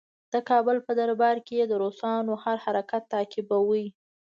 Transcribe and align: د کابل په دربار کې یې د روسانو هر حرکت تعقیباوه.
د 0.33 0.35
کابل 0.49 0.77
په 0.87 0.91
دربار 0.99 1.35
کې 1.45 1.53
یې 1.59 1.65
د 1.67 1.73
روسانو 1.83 2.33
هر 2.43 2.57
حرکت 2.65 3.03
تعقیباوه. 3.13 3.85